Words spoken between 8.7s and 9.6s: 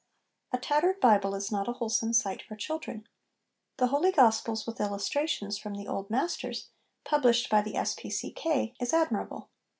is admirable.